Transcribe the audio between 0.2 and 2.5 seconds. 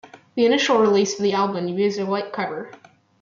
The initial release of the album used a white